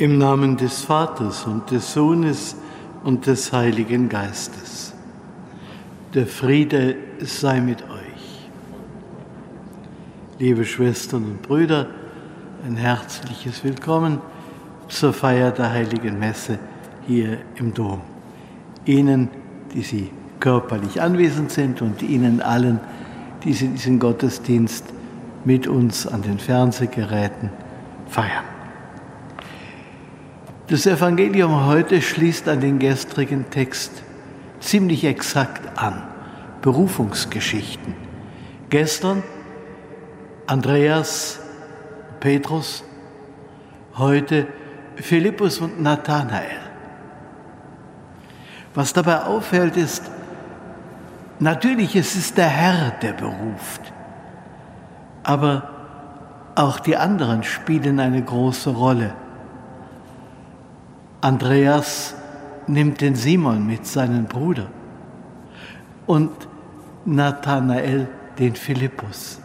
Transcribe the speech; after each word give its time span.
Im 0.00 0.16
Namen 0.16 0.56
des 0.56 0.84
Vaters 0.84 1.44
und 1.44 1.70
des 1.70 1.92
Sohnes 1.92 2.56
und 3.04 3.26
des 3.26 3.52
Heiligen 3.52 4.08
Geistes. 4.08 4.94
Der 6.14 6.26
Friede 6.26 6.96
sei 7.18 7.60
mit 7.60 7.82
euch. 7.82 8.48
Liebe 10.38 10.64
Schwestern 10.64 11.24
und 11.24 11.42
Brüder, 11.42 11.88
ein 12.66 12.78
herzliches 12.78 13.62
Willkommen 13.62 14.22
zur 14.88 15.12
Feier 15.12 15.50
der 15.50 15.70
Heiligen 15.70 16.18
Messe 16.18 16.58
hier 17.06 17.36
im 17.56 17.74
Dom. 17.74 18.00
Ihnen, 18.86 19.28
die 19.74 19.82
Sie 19.82 20.10
körperlich 20.40 21.02
anwesend 21.02 21.50
sind 21.50 21.82
und 21.82 22.00
Ihnen 22.00 22.40
allen, 22.40 22.80
die 23.44 23.52
Sie 23.52 23.68
diesen 23.68 23.98
Gottesdienst 23.98 24.86
mit 25.44 25.66
uns 25.66 26.06
an 26.06 26.22
den 26.22 26.38
Fernsehgeräten 26.38 27.50
feiern. 28.08 28.59
Das 30.70 30.86
Evangelium 30.86 31.66
heute 31.66 32.00
schließt 32.00 32.48
an 32.48 32.60
den 32.60 32.78
gestrigen 32.78 33.50
Text 33.50 34.04
ziemlich 34.60 35.02
exakt 35.02 35.76
an. 35.76 36.04
Berufungsgeschichten. 36.62 37.96
Gestern 38.68 39.24
Andreas, 40.46 41.40
Petrus, 42.20 42.84
heute 43.96 44.46
Philippus 44.94 45.58
und 45.58 45.82
Nathanael. 45.82 46.60
Was 48.72 48.92
dabei 48.92 49.24
auffällt, 49.24 49.76
ist, 49.76 50.08
natürlich 51.40 51.96
es 51.96 52.14
ist 52.14 52.38
der 52.38 52.46
Herr, 52.46 52.92
der 53.02 53.14
beruft, 53.14 53.92
aber 55.24 55.68
auch 56.54 56.78
die 56.78 56.96
anderen 56.96 57.42
spielen 57.42 57.98
eine 57.98 58.22
große 58.22 58.70
Rolle. 58.70 59.14
Andreas 61.20 62.14
nimmt 62.66 63.00
den 63.00 63.14
Simon 63.14 63.66
mit 63.66 63.86
seinem 63.86 64.24
Bruder 64.24 64.68
und 66.06 66.30
Nathanael 67.04 68.08
den 68.38 68.54
Philippus. 68.54 69.40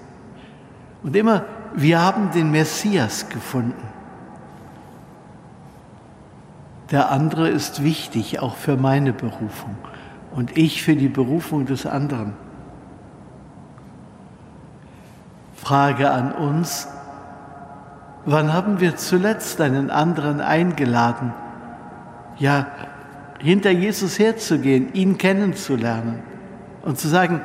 Und 1.04 1.16
immer, 1.16 1.44
wir 1.74 2.02
haben 2.02 2.32
den 2.32 2.52
Messias 2.52 3.30
gefunden. 3.30 3.88
Der 6.92 7.12
andere 7.12 7.50
ist 7.50 7.84
wichtig, 7.84 8.40
auch 8.40 8.56
für 8.56 8.78
meine 8.78 9.12
Berufung 9.12 9.76
und 10.32 10.56
ich 10.58 10.84
für 10.84 10.96
die 10.96 11.10
Berufung 11.10 11.66
des 11.66 11.86
anderen. 11.86 12.34
Frage 15.56 16.12
an 16.12 16.32
uns, 16.32 16.88
wann 18.26 18.54
haben 18.54 18.80
wir 18.80 18.98
zuletzt 18.98 19.60
einen 19.62 19.90
anderen 19.90 20.42
eingeladen, 20.42 21.34
ja, 22.38 22.68
hinter 23.40 23.72
Jesus 23.72 24.20
herzugehen, 24.20 24.94
ihn 24.94 25.18
kennenzulernen 25.18 26.20
und 26.82 26.98
zu 26.98 27.08
sagen, 27.08 27.42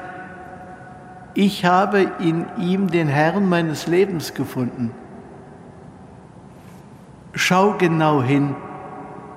ich 1.35 1.65
habe 1.65 2.11
in 2.19 2.47
ihm 2.59 2.91
den 2.91 3.09
Herrn 3.09 3.49
meines 3.49 3.87
Lebens 3.87 4.35
gefunden. 4.35 4.93
Schau 7.35 7.75
genau 7.79 8.23
hin, 8.23 8.57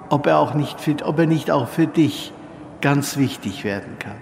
ob 0.10 0.26
er, 0.28 0.40
auch 0.40 0.54
nicht, 0.54 1.04
ob 1.04 1.20
er 1.20 1.28
nicht 1.28 1.52
auch 1.52 1.68
für 1.68 1.88
dich 1.88 2.34
ganz 2.82 3.18
wichtig 3.18 3.64
werden 3.64 3.98
kann. 4.00 4.18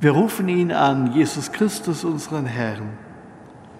Wir 0.00 0.12
rufen 0.12 0.48
ihn 0.48 0.72
an, 0.72 1.12
Jesus 1.12 1.52
Christus, 1.52 2.04
unseren 2.04 2.46
Herrn. 2.46 2.98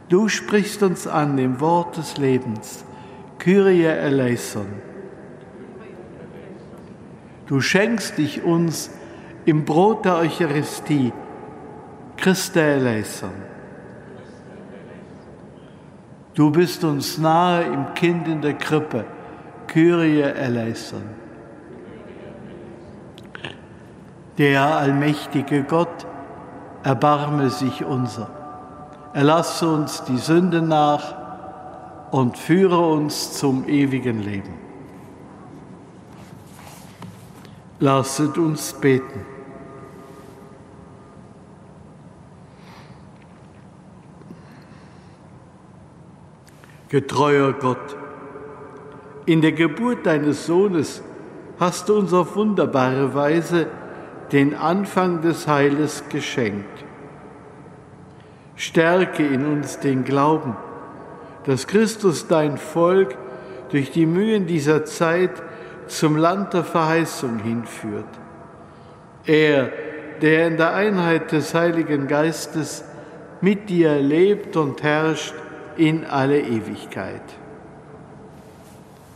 Du 0.09 0.29
sprichst 0.29 0.83
uns 0.83 1.07
an 1.07 1.37
im 1.39 1.59
Wort 1.61 1.97
des 1.97 2.17
Lebens. 2.17 2.85
Kyrie 3.43 3.87
eleison. 3.87 4.69
Du 7.47 7.61
schenkst 7.61 8.17
dich 8.17 8.45
uns 8.45 8.89
im 9.47 9.65
Brot 9.65 10.05
der 10.05 10.19
Eucharistie. 10.19 11.13
Christe 12.17 12.63
eleison. 12.63 13.33
Du 16.35 16.53
bist 16.53 16.85
uns 16.85 17.19
nahe 17.19 17.65
im 17.65 17.95
Kind 17.95 18.29
in 18.29 18.43
der 18.43 18.55
Krippe. 18.55 19.07
Kyrie 19.67 20.21
eleison. 20.21 21.03
Der 24.39 24.63
allmächtige 24.63 25.65
Gott, 25.65 26.07
erbarme 26.85 27.51
sich 27.51 27.85
unser. 27.85 28.31
Erlasse 29.15 29.69
uns 29.69 30.05
die 30.05 30.19
Sünde 30.19 30.63
nach 30.63 31.22
und 32.13 32.37
führe 32.37 32.79
uns 32.79 33.33
zum 33.33 33.67
ewigen 33.67 34.23
Leben. 34.23 34.53
Lasset 37.81 38.37
uns 38.37 38.75
beten. 38.75 39.25
Getreuer 46.91 47.55
Gott, 47.55 47.97
in 49.25 49.41
der 49.41 49.53
Geburt 49.53 50.05
deines 50.05 50.45
Sohnes 50.45 51.03
hast 51.59 51.89
du 51.89 51.97
uns 51.97 52.13
auf 52.13 52.37
wunderbare 52.37 53.15
Weise 53.15 53.69
den 54.33 54.55
Anfang 54.55 55.23
des 55.23 55.49
Heiles 55.49 56.05
geschenkt. 56.11 56.85
Stärke 58.55 59.27
in 59.27 59.47
uns 59.47 59.79
den 59.79 60.05
Glauben 60.05 60.55
dass 61.45 61.67
Christus 61.67 62.29
dein 62.29 62.59
Volk 62.59 63.17
durch 63.71 63.91
die 63.91 64.07
Mühen 64.07 64.47
dieser 64.47 64.85
Zeit 64.85 65.31
zum 65.87 66.17
Land 66.17 66.55
der 66.55 66.65
Verheißung 66.65 67.39
hinführt. 67.39 68.07
Er, 69.25 69.71
der 70.21 70.47
in 70.49 70.57
der 70.57 70.75
Einheit 70.75 71.33
des 71.33 71.55
Heiligen 71.55 72.07
Geistes 72.07 72.85
mit 73.41 73.69
dir 73.69 73.97
lebt 73.99 74.57
und 74.57 74.83
herrscht 74.83 75.35
in 75.77 76.05
alle 76.05 76.41
Ewigkeit. 76.41 77.23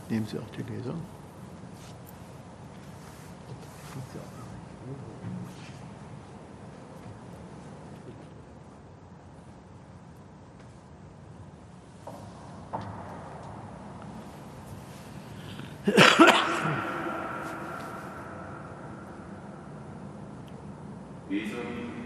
Nehmen 0.09 0.25
Sie 0.25 0.37
auch 0.37 0.49
die 0.57 0.63
Lesung. 0.73 1.01
Lesung 21.29 21.59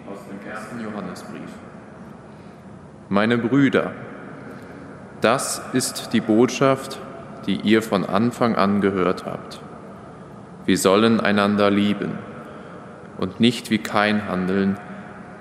aus 0.08 0.20
dem 0.28 0.48
ersten 0.48 0.80
Johannesbrief. 0.82 1.50
Meine 3.12 3.38
Brüder, 3.38 3.92
das 5.20 5.62
ist 5.74 6.14
die 6.14 6.22
Botschaft, 6.22 6.98
die 7.46 7.58
ihr 7.58 7.82
von 7.82 8.06
Anfang 8.06 8.56
an 8.56 8.80
gehört 8.80 9.26
habt. 9.26 9.60
Wir 10.66 10.78
sollen 10.78 11.20
einander 11.20 11.70
lieben 11.70 12.14
und 13.18 13.42
nicht 13.42 13.70
wie 13.70 13.80
kein 13.80 14.30
handeln, 14.30 14.78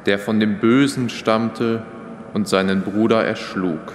der 0.05 0.19
von 0.19 0.41
dem 0.41 0.59
Bösen 0.59 1.11
stammte 1.11 1.85
und 2.35 2.49
seinen 2.49 2.83
Bruder 2.83 3.25
erschlug. 3.25 3.93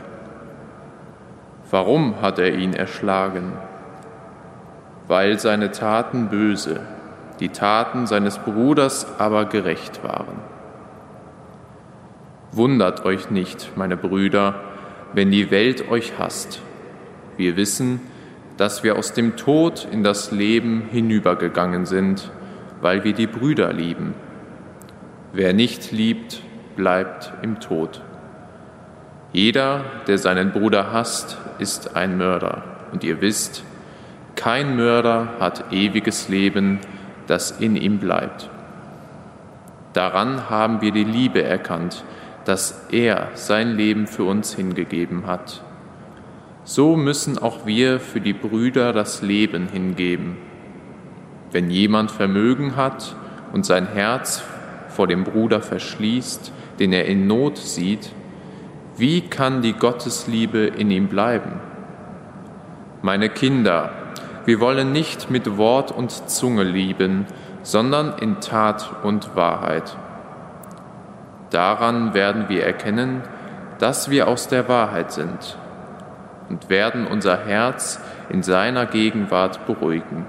Warum 1.69 2.21
hat 2.21 2.39
er 2.39 2.55
ihn 2.55 2.73
erschlagen? 2.73 3.51
weil 5.07 5.39
seine 5.39 5.71
Taten 5.71 6.29
böse, 6.29 6.79
die 7.39 7.49
Taten 7.49 8.07
seines 8.07 8.39
Bruders 8.39 9.19
aber 9.19 9.45
gerecht 9.45 10.03
waren. 10.03 10.54
Wundert 12.55 13.03
euch 13.03 13.31
nicht, 13.31 13.75
meine 13.75 13.97
Brüder, 13.97 14.55
wenn 15.11 15.29
die 15.29 15.51
Welt 15.51 15.89
euch 15.91 16.17
hasst. 16.17 16.61
Wir 17.35 17.57
wissen, 17.57 17.99
dass 18.55 18.81
wir 18.81 18.95
aus 18.95 19.11
dem 19.11 19.35
Tod 19.35 19.85
in 19.91 20.05
das 20.05 20.31
Leben 20.31 20.83
hinübergegangen 20.89 21.85
sind, 21.85 22.31
weil 22.79 23.03
wir 23.03 23.11
die 23.11 23.27
Brüder 23.27 23.73
lieben. 23.73 24.13
Wer 25.33 25.51
nicht 25.51 25.91
liebt, 25.91 26.43
bleibt 26.77 27.33
im 27.41 27.59
Tod. 27.59 28.01
Jeder, 29.33 29.83
der 30.07 30.17
seinen 30.17 30.53
Bruder 30.53 30.93
hasst, 30.93 31.37
ist 31.59 31.97
ein 31.97 32.17
Mörder. 32.17 32.63
Und 32.93 33.03
ihr 33.03 33.19
wisst, 33.19 33.65
kein 34.37 34.77
Mörder 34.77 35.33
hat 35.41 35.73
ewiges 35.73 36.29
Leben, 36.29 36.79
das 37.27 37.51
in 37.51 37.75
ihm 37.75 37.97
bleibt. 37.99 38.49
Daran 39.91 40.49
haben 40.49 40.79
wir 40.79 40.93
die 40.93 41.03
Liebe 41.03 41.43
erkannt, 41.43 42.05
dass 42.45 42.87
er 42.91 43.29
sein 43.33 43.75
Leben 43.75 44.07
für 44.07 44.23
uns 44.23 44.53
hingegeben 44.53 45.27
hat. 45.27 45.63
So 46.63 46.95
müssen 46.95 47.37
auch 47.37 47.65
wir 47.65 47.99
für 47.99 48.21
die 48.21 48.33
Brüder 48.33 48.93
das 48.93 49.21
Leben 49.21 49.67
hingeben. 49.67 50.37
Wenn 51.51 51.69
jemand 51.69 52.11
Vermögen 52.11 52.75
hat 52.75 53.15
und 53.53 53.65
sein 53.65 53.87
Herz 53.87 54.43
vor 54.87 55.07
dem 55.07 55.23
Bruder 55.23 55.61
verschließt, 55.61 56.51
den 56.79 56.93
er 56.93 57.05
in 57.05 57.27
Not 57.27 57.57
sieht, 57.57 58.11
Wie 58.97 59.19
kann 59.19 59.61
die 59.61 59.73
Gottesliebe 59.73 60.59
in 60.59 60.89
ihm 60.89 61.07
bleiben? 61.07 61.59
Meine 63.01 63.27
Kinder, 63.27 63.91
wir 64.45 64.61
wollen 64.61 64.93
nicht 64.93 65.29
mit 65.29 65.57
Wort 65.57 65.91
und 65.91 66.29
Zunge 66.29 66.63
lieben, 66.63 67.25
sondern 67.61 68.17
in 68.19 68.39
Tat 68.39 69.03
und 69.03 69.35
Wahrheit. 69.35 69.97
Daran 71.55 72.13
werden 72.13 72.49
wir 72.49 72.65
erkennen, 72.65 73.21
dass 73.79 74.09
wir 74.09 74.27
aus 74.27 74.49
der 74.49 74.67
Wahrheit 74.67 75.13
sind 75.13 75.57
und 76.49 76.69
werden 76.69 77.07
unser 77.07 77.45
Herz 77.45 78.01
in 78.27 78.43
seiner 78.43 78.85
Gegenwart 78.85 79.65
beruhigen. 79.65 80.25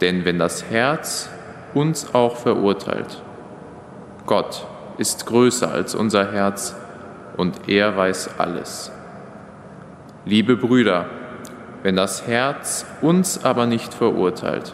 Denn 0.00 0.24
wenn 0.24 0.38
das 0.38 0.70
Herz 0.70 1.28
uns 1.74 2.14
auch 2.14 2.36
verurteilt, 2.36 3.20
Gott 4.24 4.66
ist 4.96 5.26
größer 5.26 5.70
als 5.70 5.94
unser 5.94 6.32
Herz 6.32 6.74
und 7.36 7.68
er 7.68 7.94
weiß 7.94 8.40
alles. 8.40 8.90
Liebe 10.24 10.56
Brüder, 10.56 11.04
wenn 11.82 11.96
das 11.96 12.26
Herz 12.26 12.86
uns 13.02 13.44
aber 13.44 13.66
nicht 13.66 13.92
verurteilt, 13.92 14.72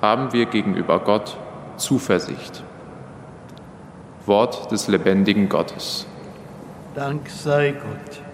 haben 0.00 0.32
wir 0.32 0.46
gegenüber 0.46 1.00
Gott 1.00 1.36
Zuversicht. 1.76 2.62
Wort 4.26 4.70
des 4.72 4.88
lebendigen 4.88 5.48
Gottes. 5.48 6.06
Dank 6.94 7.28
sei 7.28 7.72
Gott. 7.72 8.25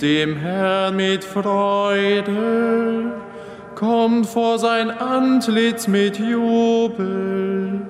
Dem 0.00 0.36
Herrn 0.36 0.96
mit 0.96 1.24
Freude, 1.24 3.12
kommt 3.74 4.26
vor 4.26 4.58
sein 4.58 4.90
Antlitz 4.90 5.88
mit 5.88 6.18
Jubel. 6.18 7.82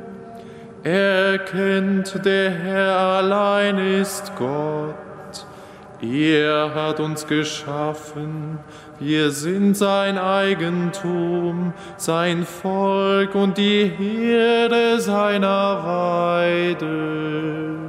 Erkennt, 0.82 2.24
der 2.24 2.50
Herr 2.50 2.98
allein 2.98 3.78
ist 3.78 4.32
Gott. 4.36 4.94
Er 6.00 6.74
hat 6.74 7.00
uns 7.00 7.26
geschaffen, 7.26 8.58
wir 9.00 9.30
sind 9.30 9.76
sein 9.76 10.16
Eigentum, 10.16 11.72
sein 11.96 12.44
Volk 12.44 13.34
und 13.34 13.58
die 13.58 13.84
Herde 13.84 15.00
seiner 15.00 15.82
Weide. 15.84 17.87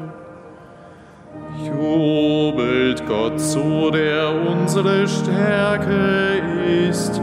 Jubelt 1.70 3.06
Gott 3.08 3.40
zu, 3.40 3.92
der 3.92 4.32
unsere 4.50 5.08
Stärke 5.08 6.42
ist, 6.90 7.22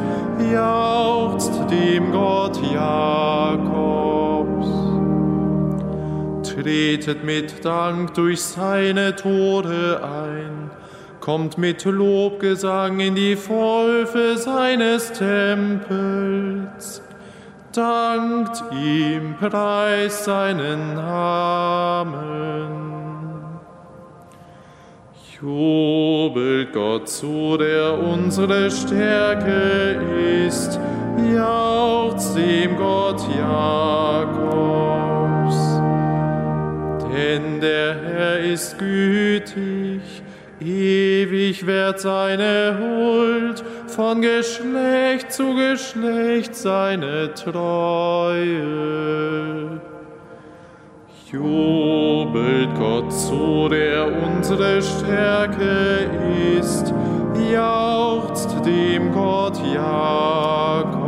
jauchzt 0.53 1.53
dem 1.71 2.13
Gott 2.13 2.59
Jakobs. 2.73 4.69
Tretet 6.43 7.25
mit 7.25 7.65
Dank 7.65 8.15
durch 8.15 8.43
seine 8.43 9.17
Tore 9.17 10.01
ein 10.03 10.71
kommt 11.27 11.59
mit 11.59 11.85
Lobgesang 11.85 13.01
in 13.01 13.17
die 13.17 13.37
Wolfe 13.49 14.39
seines 14.39 15.11
Tempels, 15.11 17.03
dankt 17.73 18.63
ihm, 18.73 19.35
preist 19.41 20.23
seinen 20.23 20.95
Namen. 20.95 22.96
Jubelt 25.43 26.73
Gott 26.73 27.09
zu, 27.11 27.59
der 27.59 27.99
unsere 27.99 28.71
Stärke 28.71 30.01
ist, 30.47 30.81
jauchzt 31.35 32.39
dem 32.39 32.75
Gott 32.77 33.21
Jakobs. 33.37 34.37
Denn 37.13 37.61
der 37.61 37.97
Herr 38.03 38.39
ist 38.41 38.79
gütig, 38.79 40.01
Ewig 40.59 41.67
wird 41.67 42.01
seine 42.01 42.79
Huld, 42.81 43.63
von 43.89 44.23
Geschlecht 44.23 45.33
zu 45.33 45.55
Geschlecht 45.55 46.55
seine 46.55 47.35
Treue. 47.35 48.57
Jubelt 51.37 52.75
Gott 52.79 53.13
zu, 53.13 53.69
der 53.69 54.07
unsere 54.23 54.81
Stärke 54.81 56.09
ist, 56.59 56.95
jauchzt 57.53 58.65
dem 58.65 59.13
Gott 59.13 59.61
Jakob. 59.75 61.06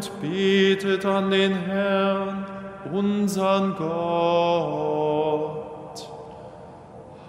Und 0.00 0.20
betet 0.22 1.04
an 1.04 1.30
den 1.30 1.52
Herrn, 1.52 2.46
unseren 2.90 3.74
Gott. 3.76 5.20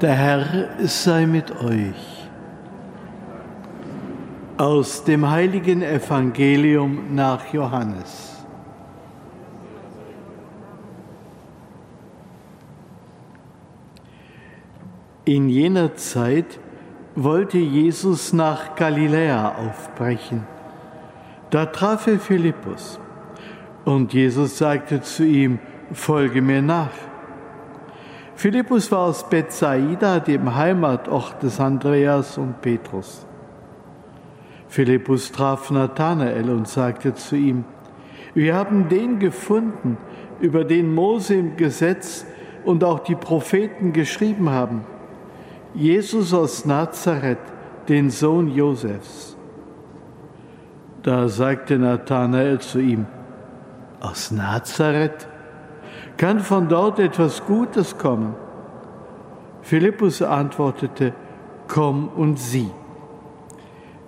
Der 0.00 0.14
Herr 0.14 0.46
sei 0.86 1.26
mit 1.26 1.50
euch. 1.62 2.22
Aus 4.56 5.04
dem 5.04 5.28
heiligen 5.30 5.82
Evangelium 5.82 7.14
nach 7.14 7.52
Johannes. 7.52 8.31
In 15.24 15.48
jener 15.48 15.94
Zeit 15.94 16.58
wollte 17.14 17.58
Jesus 17.58 18.32
nach 18.32 18.74
Galiläa 18.74 19.54
aufbrechen. 19.54 20.48
Da 21.50 21.66
traf 21.66 22.08
er 22.08 22.18
Philippus 22.18 22.98
und 23.84 24.12
Jesus 24.12 24.58
sagte 24.58 25.00
zu 25.00 25.24
ihm, 25.24 25.60
folge 25.92 26.42
mir 26.42 26.60
nach. 26.60 26.90
Philippus 28.34 28.90
war 28.90 29.02
aus 29.06 29.28
Bethsaida, 29.28 30.18
dem 30.18 30.56
Heimatort 30.56 31.40
des 31.40 31.60
Andreas 31.60 32.36
und 32.36 32.60
Petrus. 32.60 33.24
Philippus 34.66 35.30
traf 35.30 35.70
Nathanael 35.70 36.50
und 36.50 36.66
sagte 36.66 37.14
zu 37.14 37.36
ihm, 37.36 37.64
wir 38.34 38.56
haben 38.56 38.88
den 38.88 39.20
gefunden, 39.20 39.98
über 40.40 40.64
den 40.64 40.92
Mose 40.92 41.34
im 41.34 41.56
Gesetz 41.56 42.26
und 42.64 42.82
auch 42.82 42.98
die 42.98 43.14
Propheten 43.14 43.92
geschrieben 43.92 44.50
haben 44.50 44.84
Jesus 45.74 46.34
aus 46.34 46.64
Nazareth, 46.66 47.38
den 47.88 48.10
Sohn 48.10 48.48
Josefs. 48.48 49.36
Da 51.02 51.28
sagte 51.28 51.78
Nathanael 51.78 52.60
zu 52.60 52.78
ihm, 52.78 53.06
aus 54.00 54.30
Nazareth? 54.30 55.26
Kann 56.16 56.40
von 56.40 56.68
dort 56.68 56.98
etwas 56.98 57.44
Gutes 57.46 57.96
kommen? 57.96 58.34
Philippus 59.62 60.22
antwortete, 60.22 61.14
Komm 61.68 62.08
und 62.08 62.38
sieh. 62.38 62.70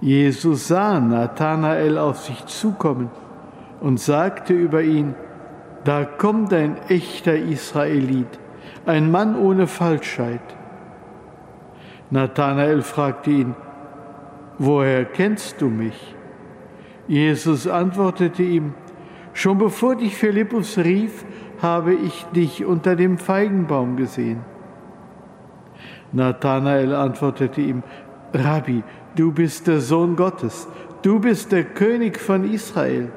Jesus 0.00 0.68
sah 0.68 1.00
Nathanael 1.00 1.96
auf 1.96 2.18
sich 2.18 2.44
zukommen 2.46 3.10
und 3.80 3.98
sagte 3.98 4.52
über 4.52 4.82
ihn, 4.82 5.14
da 5.84 6.04
kommt 6.04 6.52
ein 6.52 6.76
echter 6.88 7.36
Israelit, 7.36 8.38
ein 8.84 9.10
Mann 9.10 9.36
ohne 9.36 9.66
Falschheit. 9.66 10.42
Nathanael 12.14 12.82
fragte 12.82 13.30
ihn, 13.32 13.56
woher 14.56 15.04
kennst 15.04 15.60
du 15.60 15.68
mich? 15.68 16.14
Jesus 17.08 17.66
antwortete 17.66 18.44
ihm, 18.44 18.74
schon 19.32 19.58
bevor 19.58 19.96
dich 19.96 20.14
Philippus 20.14 20.78
rief, 20.78 21.24
habe 21.60 21.92
ich 21.92 22.24
dich 22.26 22.64
unter 22.64 22.94
dem 22.94 23.18
Feigenbaum 23.18 23.96
gesehen. 23.96 24.44
Nathanael 26.12 26.94
antwortete 26.94 27.60
ihm, 27.60 27.82
Rabbi, 28.32 28.84
du 29.16 29.32
bist 29.32 29.66
der 29.66 29.80
Sohn 29.80 30.14
Gottes, 30.14 30.68
du 31.02 31.18
bist 31.18 31.50
der 31.50 31.64
König 31.64 32.20
von 32.20 32.48
Israel. 32.48 33.10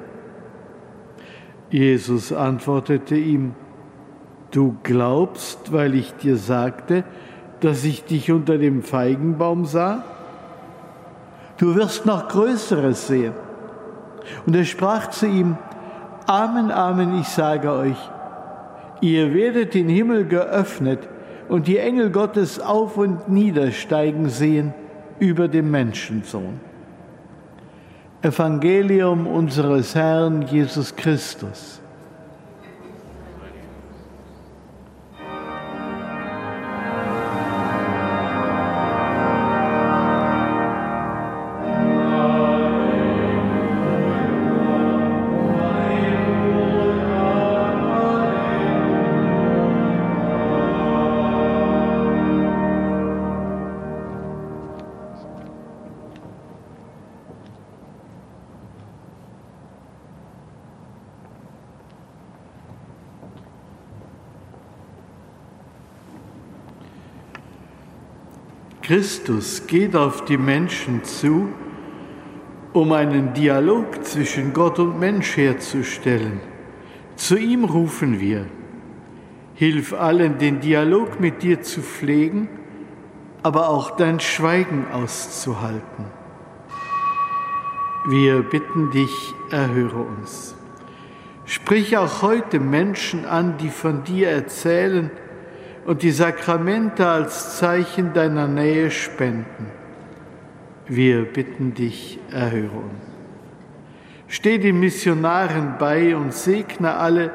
Jesus 1.70 2.34
antwortete 2.34 3.16
ihm, 3.16 3.54
du 4.50 4.76
glaubst, 4.82 5.72
weil 5.72 5.94
ich 5.94 6.16
dir 6.16 6.38
sagte, 6.38 7.04
dass 7.62 7.84
ich 7.84 8.06
dich 8.06 8.32
unter 8.32 8.58
dem 8.58 8.84
Feigenbaum 8.84 9.66
sah? 9.66 10.04
Du 11.58 11.76
wirst 11.76 12.06
noch 12.06 12.28
Größeres 12.28 13.08
sehen. 13.08 13.34
Und 14.46 14.56
er 14.56 14.66
sprach 14.66 15.10
zu 15.10 15.26
ihm, 15.26 15.58
Amen, 16.28 16.72
Amen, 16.72 17.20
ich 17.20 17.28
sage 17.30 17.72
euch, 17.72 17.98
ihr 19.02 19.34
werdet 19.34 19.74
den 19.74 19.88
Himmel 19.88 20.26
geöffnet 20.26 21.00
und 21.48 21.68
die 21.68 21.78
Engel 21.78 22.12
Gottes 22.12 22.60
auf 22.60 22.98
und 22.98 23.30
niedersteigen 23.30 24.30
sehen 24.30 24.74
über 25.20 25.48
dem 25.48 25.72
Menschensohn. 25.72 26.60
Evangelium 28.22 29.26
unseres 29.26 29.96
Herrn 29.96 30.42
Jesus 30.42 30.96
Christus. 30.96 31.82
Christus 68.88 69.68
geht 69.68 69.98
auf 69.98 70.24
die 70.24 70.38
Menschen 70.38 71.04
zu, 71.04 71.50
um 72.72 72.94
einen 72.94 73.34
Dialog 73.34 74.06
zwischen 74.06 74.54
Gott 74.54 74.80
und 74.80 74.98
Mensch 74.98 75.36
herzustellen. 75.36 76.40
Zu 77.18 77.36
ihm 77.36 77.66
rufen 77.66 78.22
wir. 78.22 78.46
Hilf 79.56 79.92
allen, 79.92 80.38
den 80.38 80.62
Dialog 80.62 81.20
mit 81.20 81.44
dir 81.44 81.62
zu 81.62 81.82
pflegen, 81.82 82.48
aber 83.44 83.68
auch 83.68 83.98
dein 83.98 84.22
Schweigen 84.22 84.86
auszuhalten. 84.94 86.06
Wir 88.08 88.42
bitten 88.42 88.92
dich, 88.92 89.34
erhöre 89.52 90.00
uns. 90.00 90.56
Sprich 91.44 91.98
auch 91.98 92.22
heute 92.22 92.62
Menschen 92.62 93.26
an, 93.26 93.58
die 93.58 93.70
von 93.70 94.06
dir 94.06 94.30
erzählen, 94.30 95.12
und 95.88 96.04
die 96.04 96.12
Sakramente 96.12 97.08
als 97.08 97.58
Zeichen 97.60 98.12
deiner 98.12 98.46
Nähe 98.46 98.92
spenden. 98.92 99.72
Wir 100.86 101.24
bitten 101.24 101.74
dich, 101.74 102.20
erhöre 102.30 102.76
uns. 102.76 103.04
Steh 104.28 104.58
den 104.58 104.82
Missionaren 104.82 105.76
bei 105.80 106.14
und 106.14 106.34
segne 106.34 106.96
alle, 106.96 107.32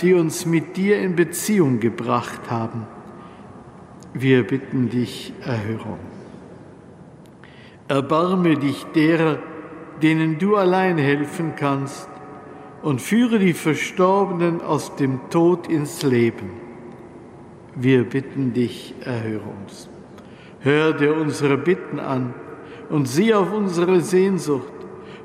die 0.00 0.14
uns 0.14 0.46
mit 0.46 0.76
dir 0.76 1.00
in 1.00 1.16
Beziehung 1.16 1.80
gebracht 1.80 2.48
haben. 2.48 2.86
Wir 4.14 4.46
bitten 4.46 4.88
dich, 4.88 5.32
erhöre 5.44 5.88
uns. 5.88 6.00
Erbarme 7.88 8.58
dich 8.58 8.84
derer, 8.94 9.38
denen 10.00 10.38
du 10.38 10.54
allein 10.54 10.98
helfen 10.98 11.54
kannst, 11.56 12.08
und 12.82 13.00
führe 13.00 13.40
die 13.40 13.54
Verstorbenen 13.54 14.60
aus 14.60 14.94
dem 14.94 15.18
Tod 15.30 15.66
ins 15.66 16.02
Leben 16.04 16.61
wir 17.74 18.04
bitten 18.04 18.52
dich, 18.52 18.94
erhöre 19.04 19.48
uns. 19.62 19.88
Hör 20.60 20.92
dir 20.92 21.16
unsere 21.16 21.56
Bitten 21.56 21.98
an 21.98 22.34
und 22.88 23.08
sieh 23.08 23.34
auf 23.34 23.52
unsere 23.52 24.00
Sehnsucht, 24.00 24.72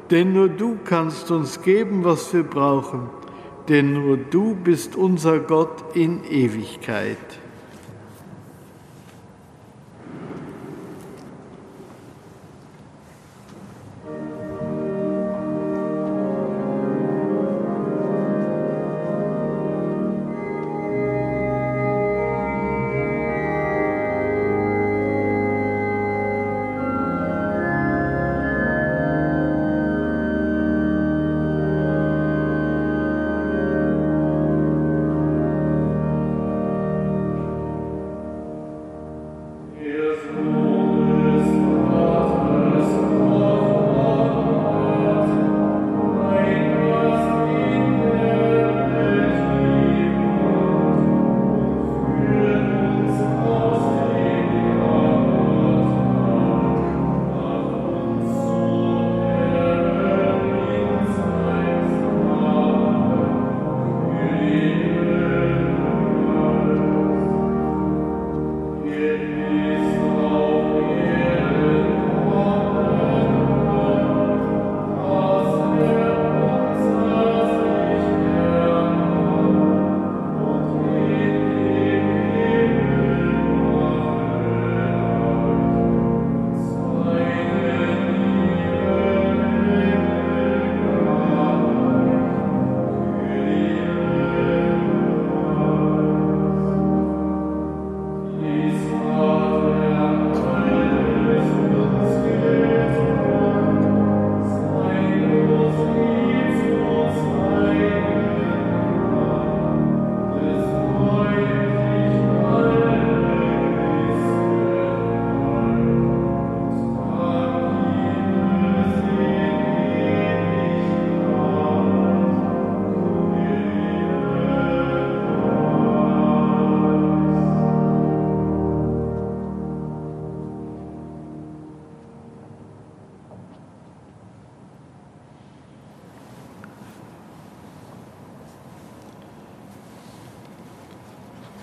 denn 0.10 0.34
nur 0.34 0.50
du 0.50 0.77
kannst 0.84 1.30
uns 1.32 1.62
geben, 1.62 2.04
was 2.04 2.34
wir 2.34 2.44
brauchen, 2.44 3.10
denn 3.68 3.94
nur 3.94 4.18
du 4.18 4.56
bist 4.56 4.96
unser 4.96 5.39
Gott 5.39 5.96
in 5.96 6.24
Ewigkeit. 6.24 7.18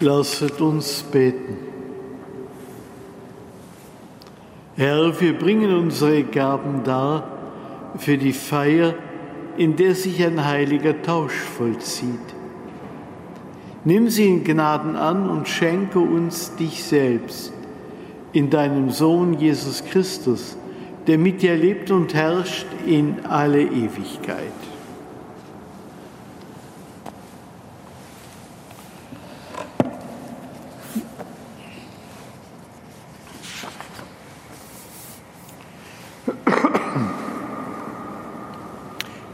Lasset 0.05 0.61
uns 0.61 1.03
beten. 1.03 1.57
Herr, 4.77 5.19
wir 5.19 5.33
bringen 5.39 5.75
unsere 5.75 6.25
Gaben 6.25 6.83
dar 6.85 7.27
für 7.97 8.19
die 8.19 8.35
Feier, 8.35 8.93
in 9.57 9.77
der 9.77 9.95
sich 9.95 10.23
ein 10.23 10.45
heiliger 10.45 11.01
Tausch 11.01 11.33
vollzieht. 11.33 12.35
Nimm 13.85 14.11
sie 14.11 14.29
in 14.29 14.45
Gnaden 14.45 14.95
an 14.95 15.31
und 15.31 15.49
schenke 15.49 16.01
uns 16.01 16.55
dich 16.57 16.85
selbst 16.85 17.55
in 18.35 18.51
deinem 18.51 18.91
Sohn 18.91 19.33
Jesus 19.33 19.83
Christus, 19.87 20.59
der 21.07 21.17
mit 21.17 21.41
dir 21.41 21.57
lebt 21.57 21.91
und 21.91 22.13
herrscht 22.13 22.67
in 22.85 23.25
alle 23.25 23.63
Ewigkeit. 23.63 24.74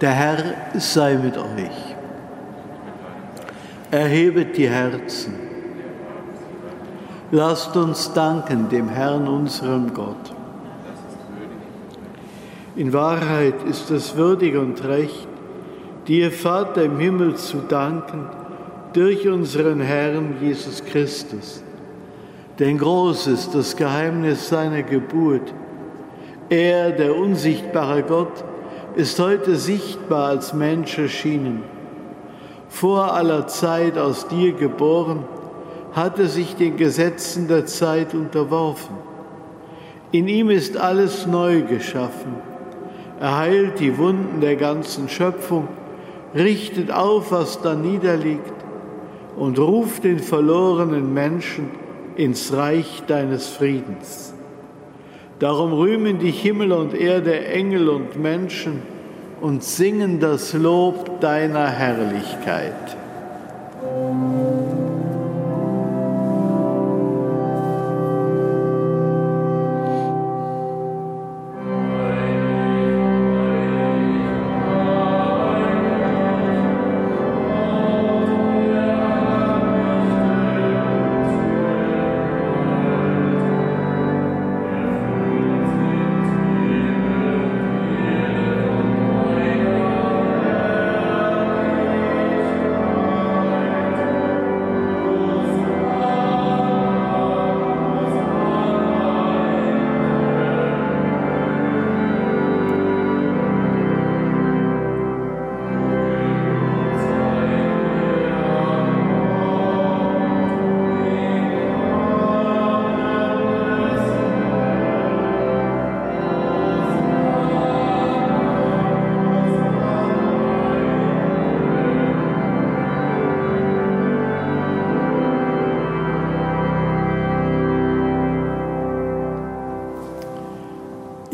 Der 0.01 0.13
Herr 0.13 0.39
sei 0.79 1.17
mit 1.17 1.37
euch. 1.37 1.95
Erhebet 3.91 4.57
die 4.57 4.69
Herzen. 4.69 5.35
Lasst 7.33 7.77
uns 7.77 8.11
danken 8.15 8.71
dem 8.71 8.89
Herrn, 8.89 9.29
unserem 9.29 9.93
Gott. 9.93 10.35
In 12.77 12.95
Wahrheit 12.95 13.63
ist 13.69 13.91
es 13.91 14.17
würdig 14.17 14.57
und 14.57 14.83
recht, 14.85 15.29
dir, 16.09 16.33
Vater 16.33 16.85
im 16.85 16.99
Himmel, 16.99 17.35
zu 17.35 17.59
danken 17.59 18.27
durch 18.95 19.29
unseren 19.29 19.81
Herrn 19.81 20.37
Jesus 20.41 20.83
Christus. 20.83 21.63
Denn 22.59 22.79
groß 22.79 23.27
ist 23.27 23.55
das 23.55 23.77
Geheimnis 23.77 24.49
seiner 24.49 24.83
Geburt. 24.83 25.53
Er, 26.49 26.91
der 26.91 27.15
unsichtbare 27.15 28.03
Gott, 28.03 28.45
ist 28.97 29.19
heute 29.19 29.57
sichtbar 29.57 30.29
als 30.29 30.53
Mensch 30.53 30.99
erschienen. 30.99 31.63
Vor 32.69 33.13
aller 33.15 33.47
Zeit 33.47 33.99
aus 33.99 34.29
dir 34.29 34.53
geboren, 34.53 35.25
hat 35.93 36.19
er 36.19 36.29
sich 36.29 36.57
den 36.57 36.77
Gesetzen 36.77 37.49
der 37.49 37.67
Zeit 37.67 38.15
unterworfen. 38.15 38.97
In 40.13 40.29
ihm 40.29 40.51
ist 40.51 40.77
alles 40.77 41.27
neu 41.27 41.63
geschaffen. 41.63 42.37
Er 43.21 43.37
heilt 43.37 43.81
die 43.81 43.99
Wunden 43.99 44.41
der 44.41 44.57
ganzen 44.57 45.09
Schöpfung, 45.09 45.69
richtet 46.35 46.91
auf, 46.91 47.33
was 47.33 47.61
da 47.61 47.75
niederliegt 47.75 48.53
und 49.37 49.59
ruft 49.59 50.05
den 50.05 50.19
verlorenen 50.19 51.13
Menschen 51.13 51.71
ins 52.17 52.53
Reich 52.53 53.03
deines 53.07 53.49
Friedens. 53.49 54.33
Darum 55.41 55.73
rühmen 55.73 56.19
die 56.19 56.31
Himmel 56.31 56.71
und 56.71 56.93
Erde, 56.93 57.47
Engel 57.47 57.89
und 57.89 58.21
Menschen 58.21 58.83
und 59.41 59.65
singen 59.65 60.21
das 60.21 60.53
Lob 60.53 61.19
deiner 61.23 61.67
Herrlichkeit. 61.67 62.75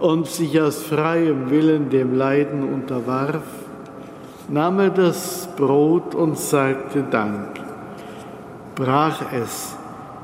und 0.00 0.26
sich 0.26 0.60
aus 0.60 0.82
freiem 0.82 1.50
Willen 1.50 1.90
dem 1.90 2.16
Leiden 2.16 2.64
unterwarf, 2.64 3.44
nahm 4.48 4.80
er 4.80 4.90
das 4.90 5.48
Brot 5.56 6.14
und 6.14 6.38
sagte 6.38 7.04
Dank, 7.10 7.60
brach 8.74 9.20
es, 9.32 9.76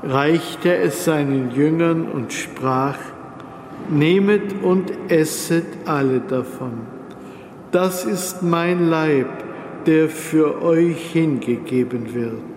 reichte 0.03 0.75
es 0.75 1.05
seinen 1.05 1.51
Jüngern 1.51 2.07
und 2.11 2.33
sprach, 2.33 2.97
Nehmet 3.89 4.63
und 4.63 4.91
esset 5.07 5.65
alle 5.85 6.19
davon. 6.19 6.73
Das 7.71 8.03
ist 8.03 8.43
mein 8.43 8.89
Leib, 8.89 9.29
der 9.85 10.09
für 10.09 10.61
euch 10.61 11.11
hingegeben 11.11 12.13
wird. 12.13 12.56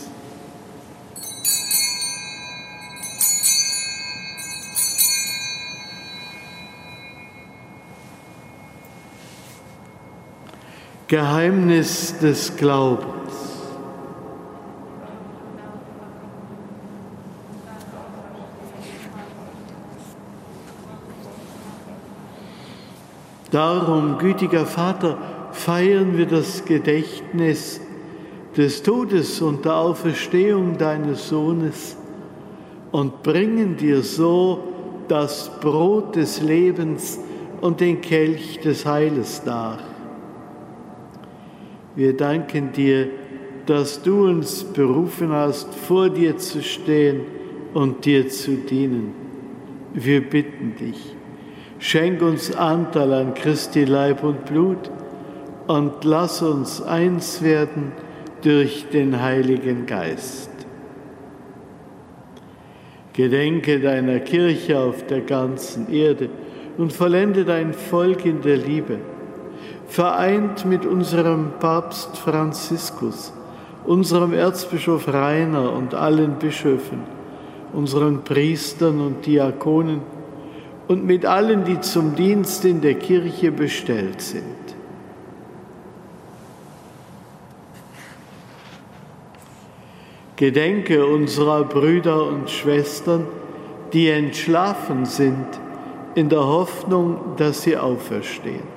Geheimnis 11.11 12.17
des 12.19 12.55
Glaubens. 12.55 13.33
Darum, 23.51 24.19
gütiger 24.19 24.65
Vater, 24.65 25.17
feiern 25.51 26.17
wir 26.17 26.27
das 26.27 26.63
Gedächtnis 26.63 27.81
des 28.55 28.81
Todes 28.81 29.41
und 29.41 29.65
der 29.65 29.75
Auferstehung 29.75 30.77
deines 30.77 31.27
Sohnes 31.27 31.97
und 32.93 33.21
bringen 33.21 33.75
dir 33.75 34.01
so 34.01 34.63
das 35.09 35.51
Brot 35.59 36.15
des 36.15 36.41
Lebens 36.41 37.19
und 37.59 37.81
den 37.81 37.99
Kelch 37.99 38.61
des 38.61 38.85
Heiles 38.85 39.43
dar. 39.43 39.90
Wir 41.95 42.15
danken 42.15 42.71
dir, 42.71 43.07
dass 43.65 44.01
du 44.01 44.25
uns 44.25 44.63
berufen 44.63 45.31
hast, 45.31 45.73
vor 45.75 46.09
dir 46.09 46.37
zu 46.37 46.61
stehen 46.61 47.21
und 47.73 48.05
dir 48.05 48.27
zu 48.29 48.55
dienen. 48.55 49.13
Wir 49.93 50.21
bitten 50.21 50.75
dich, 50.75 51.15
schenk 51.79 52.21
uns 52.21 52.55
Anteil 52.55 53.13
an 53.13 53.33
Christi 53.33 53.83
Leib 53.83 54.23
und 54.23 54.45
Blut 54.45 54.89
und 55.67 56.03
lass 56.03 56.41
uns 56.41 56.81
eins 56.81 57.41
werden 57.41 57.91
durch 58.41 58.85
den 58.91 59.21
Heiligen 59.21 59.85
Geist. 59.85 60.49
Gedenke 63.13 63.79
deiner 63.79 64.19
Kirche 64.19 64.79
auf 64.79 65.05
der 65.05 65.21
ganzen 65.21 65.91
Erde 65.91 66.29
und 66.77 66.93
vollende 66.93 67.43
dein 67.43 67.73
Volk 67.73 68.25
in 68.25 68.41
der 68.41 68.57
Liebe, 68.57 68.99
vereint 69.91 70.65
mit 70.65 70.85
unserem 70.85 71.51
Papst 71.59 72.17
Franziskus, 72.17 73.33
unserem 73.85 74.31
Erzbischof 74.31 75.09
Rainer 75.09 75.73
und 75.73 75.93
allen 75.93 76.35
Bischöfen, 76.35 76.99
unseren 77.73 78.23
Priestern 78.23 79.01
und 79.01 79.25
Diakonen 79.25 79.99
und 80.87 81.05
mit 81.05 81.25
allen, 81.25 81.65
die 81.65 81.81
zum 81.81 82.15
Dienst 82.15 82.63
in 82.63 82.79
der 82.79 82.93
Kirche 82.93 83.51
bestellt 83.51 84.21
sind. 84.21 84.45
Gedenke 90.37 91.05
unserer 91.05 91.65
Brüder 91.65 92.27
und 92.27 92.49
Schwestern, 92.49 93.27
die 93.91 94.07
entschlafen 94.07 95.03
sind, 95.03 95.47
in 96.15 96.29
der 96.29 96.45
Hoffnung, 96.45 97.35
dass 97.35 97.63
sie 97.63 97.75
auferstehen. 97.75 98.70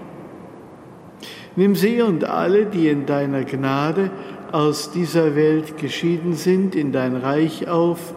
Nimm 1.56 1.74
sie 1.74 2.02
und 2.02 2.24
alle, 2.24 2.66
die 2.66 2.88
in 2.88 3.06
deiner 3.06 3.44
Gnade 3.44 4.10
aus 4.52 4.90
dieser 4.90 5.36
Welt 5.36 5.78
geschieden 5.78 6.34
sind, 6.34 6.74
in 6.74 6.92
dein 6.92 7.16
Reich 7.16 7.68
auf, 7.68 8.14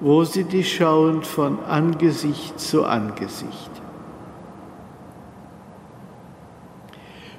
wo 0.00 0.24
sie 0.24 0.44
dich 0.44 0.76
schauen 0.76 1.22
von 1.22 1.58
Angesicht 1.64 2.60
zu 2.60 2.84
Angesicht. 2.84 3.70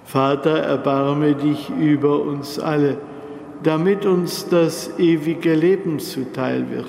Vater, 0.04 0.60
erbarme 0.60 1.36
dich 1.36 1.70
über 1.70 2.22
uns 2.22 2.60
alle 2.60 2.98
damit 3.64 4.06
uns 4.06 4.48
das 4.50 5.00
ewige 5.00 5.54
Leben 5.54 6.00
zuteil 6.00 6.70
wird. 6.70 6.86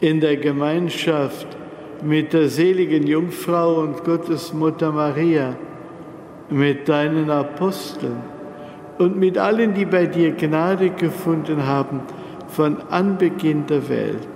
In 0.00 0.20
der 0.20 0.36
Gemeinschaft 0.36 1.46
mit 2.02 2.32
der 2.32 2.48
seligen 2.48 3.06
Jungfrau 3.06 3.76
und 3.80 4.04
Gottesmutter 4.04 4.92
Maria, 4.92 5.56
mit 6.54 6.88
deinen 6.88 7.30
Aposteln 7.30 8.16
und 8.98 9.16
mit 9.16 9.38
allen, 9.38 9.74
die 9.74 9.86
bei 9.86 10.06
dir 10.06 10.30
Gnade 10.30 10.90
gefunden 10.90 11.66
haben 11.66 12.02
von 12.46 12.76
Anbeginn 12.90 13.66
der 13.66 13.88
Welt, 13.88 14.28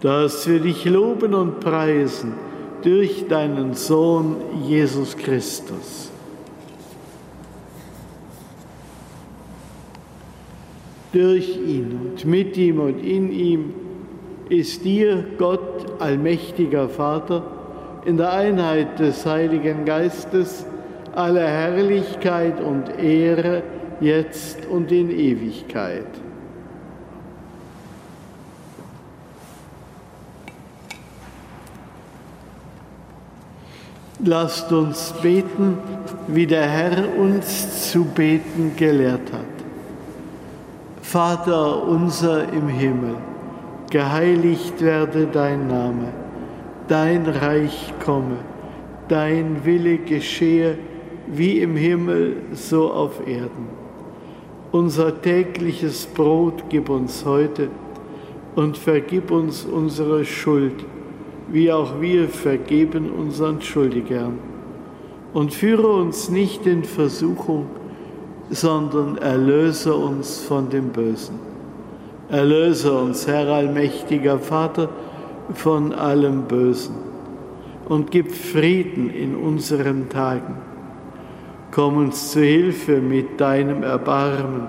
dass 0.00 0.46
wir 0.46 0.60
dich 0.60 0.84
loben 0.84 1.32
und 1.32 1.60
preisen 1.60 2.34
durch 2.82 3.26
deinen 3.26 3.72
Sohn 3.72 4.36
Jesus 4.66 5.16
Christus. 5.16 6.10
Durch 11.14 11.56
ihn 11.56 11.98
und 12.02 12.24
mit 12.26 12.54
ihm 12.58 12.80
und 12.80 12.98
in 12.98 13.32
ihm 13.32 13.72
ist 14.50 14.84
dir, 14.84 15.24
Gott, 15.38 15.86
allmächtiger 16.00 16.90
Vater, 16.90 17.44
in 18.04 18.18
der 18.18 18.30
Einheit 18.30 18.98
des 18.98 19.24
Heiligen 19.24 19.86
Geistes 19.86 20.66
alle 21.18 21.44
Herrlichkeit 21.44 22.60
und 22.60 22.96
Ehre 22.96 23.64
jetzt 24.00 24.64
und 24.66 24.92
in 24.92 25.10
Ewigkeit. 25.10 26.06
Lasst 34.20 34.70
uns 34.70 35.12
beten, 35.20 35.78
wie 36.28 36.46
der 36.46 36.68
Herr 36.68 37.18
uns 37.18 37.90
zu 37.90 38.04
beten 38.04 38.74
gelehrt 38.76 39.32
hat. 39.32 39.56
Vater 41.02 41.82
unser 41.82 42.52
im 42.52 42.68
Himmel, 42.68 43.16
geheiligt 43.90 44.80
werde 44.80 45.26
dein 45.26 45.66
Name, 45.66 46.12
dein 46.86 47.26
Reich 47.26 47.92
komme, 48.04 48.36
dein 49.08 49.64
Wille 49.64 49.98
geschehe, 49.98 50.78
wie 51.32 51.60
im 51.60 51.76
Himmel, 51.76 52.36
so 52.52 52.90
auf 52.90 53.26
Erden. 53.26 53.68
Unser 54.72 55.20
tägliches 55.20 56.06
Brot 56.06 56.64
gib 56.68 56.88
uns 56.88 57.24
heute 57.24 57.68
und 58.54 58.76
vergib 58.76 59.30
uns 59.30 59.64
unsere 59.64 60.24
Schuld, 60.24 60.84
wie 61.50 61.72
auch 61.72 62.00
wir 62.00 62.28
vergeben 62.28 63.10
unseren 63.10 63.62
Schuldigern. 63.62 64.38
Und 65.32 65.54
führe 65.54 65.88
uns 65.88 66.28
nicht 66.28 66.66
in 66.66 66.84
Versuchung, 66.84 67.66
sondern 68.50 69.18
erlöse 69.18 69.94
uns 69.94 70.40
von 70.40 70.70
dem 70.70 70.88
Bösen. 70.88 71.38
Erlöse 72.28 72.92
uns, 72.92 73.26
Herr 73.26 73.48
allmächtiger 73.48 74.38
Vater, 74.38 74.88
von 75.54 75.92
allem 75.92 76.42
Bösen 76.42 76.94
und 77.88 78.10
gib 78.10 78.32
Frieden 78.32 79.10
in 79.10 79.34
unseren 79.34 80.08
Tagen. 80.08 80.67
Komm 81.70 81.96
uns 81.96 82.32
zu 82.32 82.40
Hilfe 82.40 83.00
mit 83.00 83.40
deinem 83.40 83.82
Erbarmen 83.82 84.68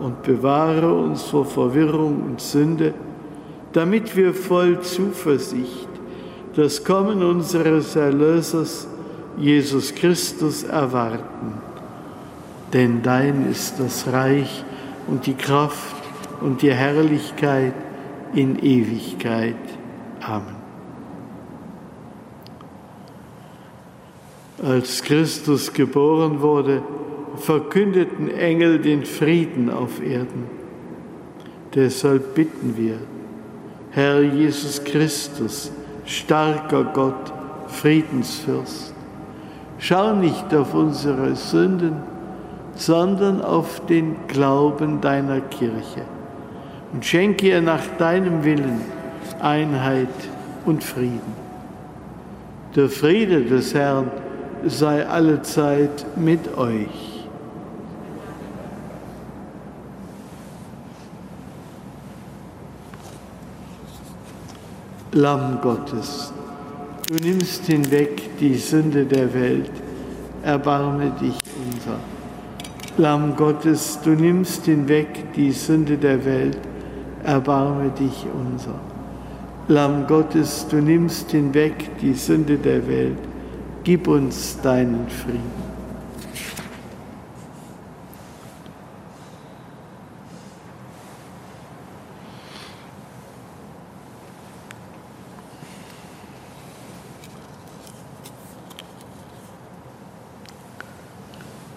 und 0.00 0.22
bewahre 0.22 0.92
uns 0.92 1.22
vor 1.22 1.44
Verwirrung 1.44 2.22
und 2.22 2.40
Sünde, 2.40 2.94
damit 3.72 4.16
wir 4.16 4.34
voll 4.34 4.80
Zuversicht 4.80 5.88
das 6.54 6.84
Kommen 6.84 7.22
unseres 7.22 7.96
Erlösers, 7.96 8.86
Jesus 9.38 9.94
Christus, 9.94 10.64
erwarten 10.64 11.72
denn 12.72 13.02
dein 13.02 13.50
ist 13.50 13.78
das 13.78 14.06
Reich 14.12 14.64
und 15.06 15.26
die 15.26 15.34
Kraft 15.34 15.96
und 16.40 16.62
die 16.62 16.72
Herrlichkeit 16.72 17.74
in 18.34 18.58
Ewigkeit. 18.58 19.56
Amen. 20.20 20.61
Als 24.62 25.02
Christus 25.02 25.72
geboren 25.72 26.40
wurde, 26.40 26.82
verkündeten 27.36 28.30
Engel 28.30 28.78
den 28.78 29.04
Frieden 29.04 29.68
auf 29.68 30.00
Erden. 30.00 30.44
Deshalb 31.74 32.36
bitten 32.36 32.76
wir, 32.76 32.98
Herr 33.90 34.22
Jesus 34.22 34.84
Christus, 34.84 35.72
starker 36.04 36.84
Gott, 36.84 37.32
Friedensfürst, 37.66 38.94
schau 39.78 40.14
nicht 40.14 40.54
auf 40.54 40.74
unsere 40.74 41.34
Sünden, 41.34 41.96
sondern 42.76 43.42
auf 43.42 43.84
den 43.86 44.14
Glauben 44.28 45.00
deiner 45.00 45.40
Kirche 45.40 46.02
und 46.92 47.04
schenke 47.04 47.48
ihr 47.48 47.62
nach 47.62 47.84
deinem 47.98 48.44
Willen 48.44 48.80
Einheit 49.40 50.08
und 50.66 50.84
Frieden. 50.84 51.42
Der 52.76 52.88
Friede 52.88 53.42
des 53.42 53.74
Herrn 53.74 54.10
sei 54.66 55.06
allezeit 55.06 56.06
mit 56.16 56.56
euch. 56.56 57.12
Lamm 65.14 65.58
Gottes, 65.60 66.32
du 67.06 67.14
nimmst 67.16 67.66
hinweg 67.66 68.38
die 68.38 68.54
Sünde 68.54 69.04
der 69.04 69.34
Welt, 69.34 69.70
erbarme 70.42 71.10
dich 71.20 71.36
unser. 71.66 71.98
Lamm 72.96 73.36
Gottes, 73.36 73.98
du 74.02 74.10
nimmst 74.10 74.64
hinweg 74.64 75.34
die 75.34 75.52
Sünde 75.52 75.98
der 75.98 76.24
Welt, 76.24 76.56
erbarme 77.24 77.90
dich 77.90 78.26
unser. 78.32 78.78
Lamm 79.68 80.06
Gottes, 80.06 80.66
du 80.70 80.76
nimmst 80.76 81.30
hinweg 81.30 81.90
die 82.00 82.14
Sünde 82.14 82.56
der 82.56 82.86
Welt, 82.88 83.18
gib 83.84 84.06
uns 84.06 84.60
deinen 84.60 85.08
Frieden. 85.08 85.72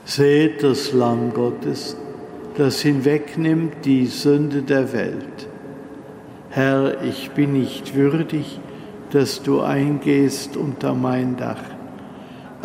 Seht 0.06 0.64
das 0.64 0.94
Lamm 0.94 1.34
Gottes, 1.34 1.98
das 2.56 2.80
hinwegnimmt 2.80 3.84
die 3.84 4.06
Sünde 4.06 4.62
der 4.62 4.94
Welt. 4.94 5.50
Herr, 6.52 7.04
ich 7.04 7.32
bin 7.32 7.52
nicht 7.52 7.96
würdig, 7.96 8.62
dass 9.12 9.44
du 9.44 9.60
eingehst 9.60 10.56
unter 10.56 10.94
mein 10.94 11.36
Dach. 11.36 11.75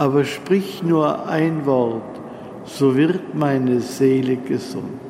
Aber 0.01 0.25
sprich 0.25 0.83
nur 0.83 1.29
ein 1.29 1.67
Wort, 1.67 2.23
so 2.65 2.97
wird 2.97 3.35
meine 3.35 3.81
Seele 3.81 4.37
gesund. 4.37 5.10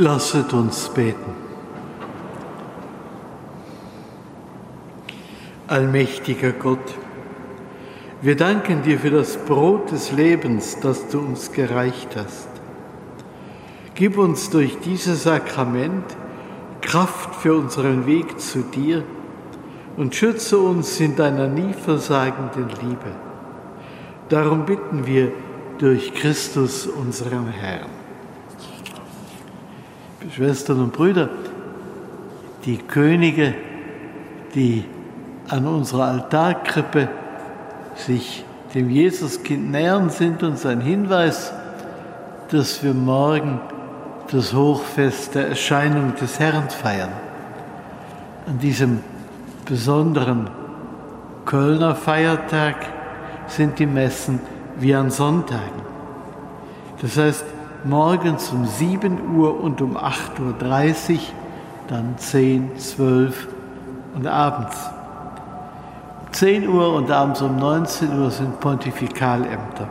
Lasset 0.00 0.54
uns 0.54 0.88
beten. 0.88 1.34
Allmächtiger 5.66 6.52
Gott, 6.52 6.94
wir 8.22 8.34
danken 8.34 8.82
dir 8.82 8.98
für 8.98 9.10
das 9.10 9.36
Brot 9.36 9.90
des 9.92 10.10
Lebens, 10.12 10.78
das 10.80 11.08
du 11.08 11.18
uns 11.18 11.52
gereicht 11.52 12.16
hast. 12.16 12.48
Gib 13.94 14.16
uns 14.16 14.48
durch 14.48 14.78
dieses 14.78 15.24
Sakrament 15.24 16.06
Kraft 16.80 17.34
für 17.34 17.52
unseren 17.52 18.06
Weg 18.06 18.40
zu 18.40 18.60
dir 18.60 19.04
und 19.98 20.14
schütze 20.14 20.56
uns 20.56 20.98
in 20.98 21.14
deiner 21.14 21.46
nie 21.46 21.74
versagenden 21.74 22.70
Liebe. 22.80 23.12
Darum 24.30 24.64
bitten 24.64 25.04
wir 25.04 25.30
durch 25.76 26.14
Christus, 26.14 26.86
unseren 26.86 27.48
Herrn. 27.48 27.99
Schwestern 30.28 30.80
und 30.80 30.92
Brüder, 30.92 31.30
die 32.64 32.76
Könige, 32.76 33.54
die 34.54 34.84
an 35.48 35.66
unserer 35.66 36.04
Altarkrippe 36.04 37.08
sich 37.94 38.44
dem 38.74 38.90
Jesuskind 38.90 39.70
nähern, 39.70 40.10
sind 40.10 40.42
uns 40.42 40.66
ein 40.66 40.80
Hinweis, 40.80 41.52
dass 42.50 42.82
wir 42.82 42.94
morgen 42.94 43.60
das 44.30 44.52
Hochfest 44.54 45.34
der 45.34 45.48
Erscheinung 45.48 46.14
des 46.14 46.38
Herrn 46.38 46.68
feiern. 46.68 47.10
An 48.46 48.58
diesem 48.58 49.00
besonderen 49.64 50.50
Kölner 51.46 51.94
Feiertag 51.94 52.76
sind 53.48 53.78
die 53.78 53.86
Messen 53.86 54.40
wie 54.78 54.94
an 54.94 55.10
Sonntagen. 55.10 55.82
Das 57.00 57.16
heißt, 57.16 57.44
morgens 57.84 58.50
um 58.50 58.66
7 58.66 59.36
Uhr 59.36 59.60
und 59.60 59.80
um 59.80 59.96
8.30 59.96 61.12
Uhr, 61.12 61.18
dann 61.88 62.16
10, 62.16 62.78
12 62.78 63.48
und 64.14 64.26
abends. 64.26 64.76
10 66.32 66.68
Uhr 66.68 66.94
und 66.94 67.10
abends 67.10 67.42
um 67.42 67.56
19 67.56 68.18
Uhr 68.18 68.30
sind 68.30 68.60
Pontifikalämter. 68.60 69.88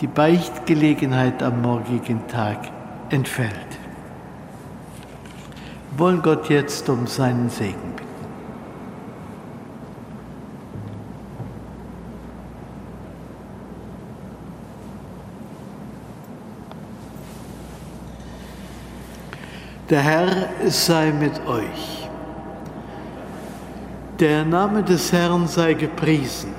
Die 0.00 0.06
Beichtgelegenheit 0.06 1.42
am 1.42 1.62
morgigen 1.62 2.26
Tag 2.26 2.58
entfällt. 3.10 3.52
Wir 5.90 5.98
wollen 5.98 6.22
Gott 6.22 6.48
jetzt 6.48 6.88
um 6.88 7.06
seinen 7.06 7.50
Segen 7.50 7.89
Der 19.90 20.02
Herr 20.02 20.48
sei 20.68 21.10
mit 21.10 21.44
euch. 21.48 22.08
Der 24.20 24.44
Name 24.44 24.84
des 24.84 25.12
Herrn 25.12 25.48
sei 25.48 25.74
gepriesen. 25.74 26.54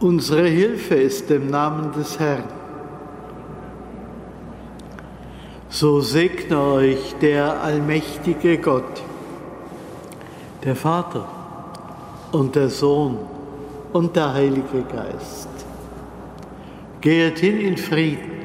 Unsere 0.00 0.46
Hilfe 0.46 0.94
ist 0.94 1.30
im 1.30 1.48
Namen 1.48 1.92
des 1.92 2.18
Herrn. 2.18 2.44
So 5.68 6.00
segne 6.00 6.58
euch 6.58 7.14
der 7.20 7.60
allmächtige 7.60 8.56
Gott, 8.56 9.02
der 10.64 10.76
Vater 10.76 11.26
und 12.32 12.56
der 12.56 12.70
Sohn 12.70 13.18
und 13.92 14.16
der 14.16 14.32
Heilige 14.32 14.82
Geist. 14.90 15.50
Geht 17.02 17.38
hin 17.40 17.60
in 17.60 17.76
Frieden 17.76 18.39